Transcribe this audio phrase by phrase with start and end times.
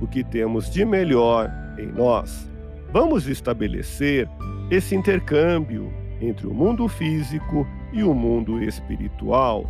[0.00, 2.50] o que temos de melhor em nós.
[2.92, 4.28] Vamos estabelecer
[4.70, 9.64] esse intercâmbio entre o mundo físico e o mundo espiritual.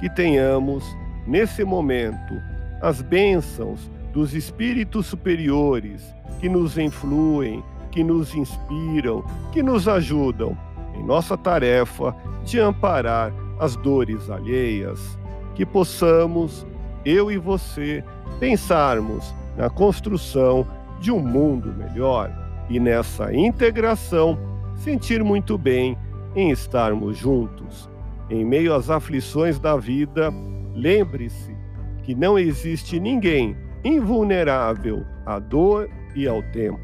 [0.00, 0.84] Que tenhamos,
[1.26, 2.34] nesse momento,
[2.82, 10.56] as bênçãos dos espíritos superiores que nos influem, que nos inspiram, que nos ajudam
[10.94, 15.18] em nossa tarefa de amparar as dores alheias.
[15.54, 16.66] Que possamos,
[17.04, 18.04] eu e você,
[18.38, 20.66] pensarmos na construção
[21.00, 22.30] de um mundo melhor
[22.68, 24.38] e nessa integração
[24.74, 25.96] sentir muito bem
[26.34, 27.88] em estarmos juntos.
[28.28, 30.32] Em meio às aflições da vida,
[30.74, 31.56] lembre-se
[32.02, 36.80] que não existe ninguém invulnerável à dor e ao tempo.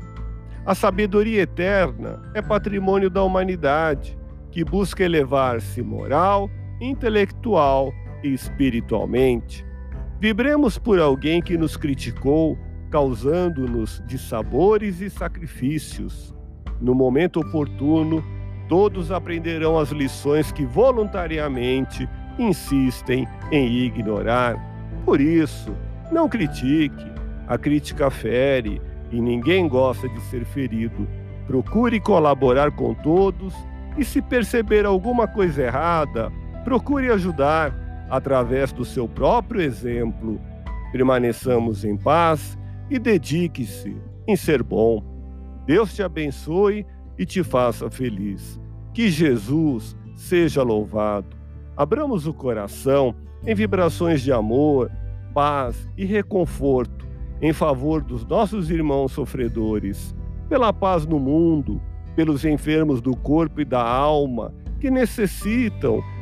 [0.65, 4.17] A sabedoria eterna é patrimônio da humanidade,
[4.51, 6.49] que busca elevar-se moral,
[6.81, 7.93] intelectual
[8.23, 9.67] e espiritualmente.
[10.23, 12.57] Vibremos por alguém que nos criticou,
[12.93, 16.33] causando-nos dissabores e sacrifícios.
[16.81, 18.23] No momento oportuno,
[18.69, 24.55] todos aprenderão as lições que voluntariamente insistem em ignorar.
[25.05, 25.75] Por isso,
[26.13, 27.11] não critique,
[27.49, 31.05] a crítica fere e ninguém gosta de ser ferido.
[31.49, 33.53] Procure colaborar com todos
[33.99, 36.31] e, se perceber alguma coisa errada,
[36.63, 37.82] procure ajudar
[38.13, 40.39] através do seu próprio exemplo.
[40.93, 42.59] Permaneçamos em paz
[42.91, 43.97] e dedique-se
[44.29, 45.03] em ser bom.
[45.65, 46.85] Deus te abençoe
[47.19, 48.61] e te faça feliz.
[48.93, 51.35] Que Jesus seja louvado.
[51.75, 53.15] Abramos o coração
[53.47, 54.93] em vibrações de amor,
[55.33, 57.09] paz e reconforto
[57.41, 60.15] em favor dos nossos irmãos sofredores,
[60.51, 61.81] pela paz no mundo,
[62.15, 66.05] pelos enfermos do corpo e da alma que necessitam